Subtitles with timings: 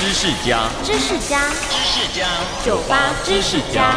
[0.00, 2.26] 知识家，知识家，知识家，
[2.64, 3.96] 酒吧知识家。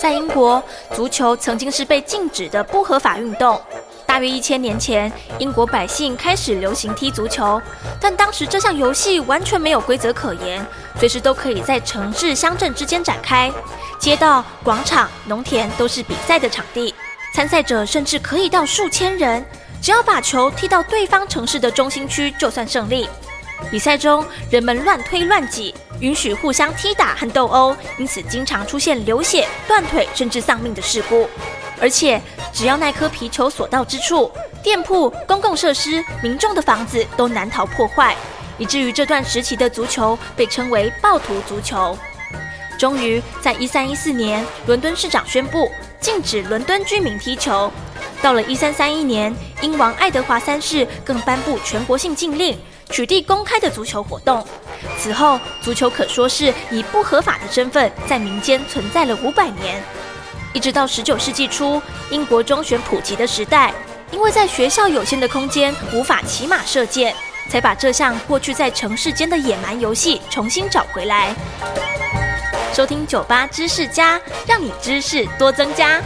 [0.00, 0.62] 在英国，
[0.94, 3.60] 足球曾经是被禁止的不合法运动。
[4.06, 7.60] 大约一千年前，英国百姓开始流行踢足球，
[8.00, 10.64] 但当时这项游戏完全没有规则可言，
[11.00, 13.50] 随时都可以在城市、乡镇之间展开，
[13.98, 16.94] 街道、广场、农田都是比赛的场地，
[17.34, 19.44] 参赛者甚至可以到数千人，
[19.80, 23.08] 只要把球踢到对方城市的中心区，就算胜利。
[23.70, 31.28] 比赛中，人们乱推乱挤，允许互相踢打和斗殴，因此经常出现流血、断腿甚至丧命的事故。
[31.80, 32.20] 而且，
[32.52, 34.30] 只要那颗皮球所到之处，
[34.62, 38.14] 店铺、公共设施、民众的房子都难逃破坏，
[38.58, 41.96] 以至于这段时期的足球被称为“暴徒足球”。
[42.78, 47.70] 终于，在一三一四年，伦敦市长宣布禁止伦敦居民踢球。
[48.22, 52.58] 到了一三三一年，英王爱德华三世更颁布全国性禁令，
[52.90, 54.46] 取缔公开的足球活动。
[54.98, 59.82] 此后，足球可说是以不合法的身份在民间存在了五百年。
[60.52, 63.72] 一直到十九世纪初，英国中选普及的时代，
[64.10, 67.14] 因为在学校有限的空间无法骑马射箭，
[67.48, 71.34] 才把这项过去在城市间的野蛮游戏重新找回来。
[72.74, 76.00] 收听酒吧知识家，让你知识多增加。